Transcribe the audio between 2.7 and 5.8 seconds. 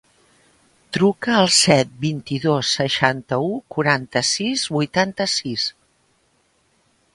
seixanta-u, quaranta-sis, vuitanta-sis.